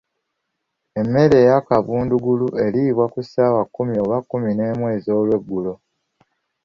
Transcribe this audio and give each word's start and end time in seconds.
Emmere 1.01 1.37
eyakabundugulu 1.43 2.47
eriibwa 2.65 3.05
ssaawa 3.23 3.61
kkumi 3.67 3.95
oba 4.03 4.17
kumineemu 4.29 4.83
ez'olweggulo. 4.95 5.73